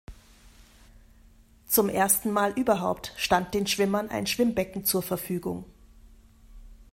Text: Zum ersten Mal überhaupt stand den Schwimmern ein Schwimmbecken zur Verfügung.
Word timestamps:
Zum 1.67 1.87
ersten 1.87 2.31
Mal 2.31 2.53
überhaupt 2.53 3.13
stand 3.17 3.53
den 3.53 3.67
Schwimmern 3.67 4.09
ein 4.09 4.25
Schwimmbecken 4.25 4.83
zur 4.83 5.03
Verfügung. 5.03 5.63